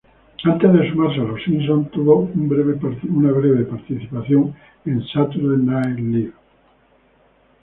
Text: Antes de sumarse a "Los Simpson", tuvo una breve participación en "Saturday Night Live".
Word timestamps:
Antes 0.51 0.73
de 0.73 0.87
sumarse 0.89 1.19
a 1.21 1.25
"Los 1.25 1.43
Simpson", 1.43 1.85
tuvo 1.91 2.21
una 3.17 3.31
breve 3.33 3.63
participación 3.65 4.55
en 4.85 4.99
"Saturday 5.09 5.59
Night 5.63 5.99
Live". 5.99 6.33